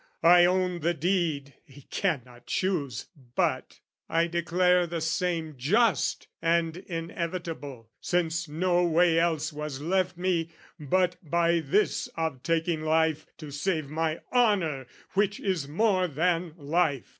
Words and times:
"I 0.23 0.45
own 0.45 0.79
the 0.79 0.95
deed" 0.95 1.53
(He 1.67 1.83
cannot 1.83 2.47
choose, 2.47 3.05
but) 3.35 3.81
"I 4.09 4.25
declare 4.25 4.87
the 4.87 4.99
same 4.99 5.53
"Just 5.59 6.27
and 6.41 6.75
inevitable, 6.77 7.91
since 8.01 8.47
no 8.49 8.83
way 8.83 9.19
else 9.19 9.53
"Was 9.53 9.79
left 9.79 10.17
me, 10.17 10.49
but 10.79 11.17
by 11.21 11.59
this 11.59 12.07
of 12.15 12.41
taking 12.41 12.81
life, 12.81 13.27
"To 13.37 13.51
save 13.51 13.91
my 13.91 14.21
honour 14.33 14.87
which 15.13 15.39
is 15.39 15.67
more 15.67 16.07
than 16.07 16.53
life. 16.57 17.05